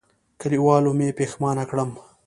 [0.39, 1.89] کلیوالو مې پښېمانه کړم.